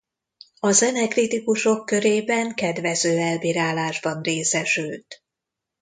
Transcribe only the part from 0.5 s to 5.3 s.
A zenekritikusok körében kedvező elbírálásban részesült.